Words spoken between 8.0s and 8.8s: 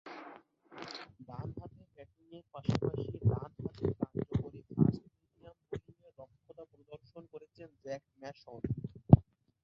Mason.